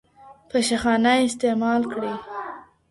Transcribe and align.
پشه 0.49 0.77
خانه 0.83 1.11
استعمال 1.27 1.81
کړئ. 1.93 2.13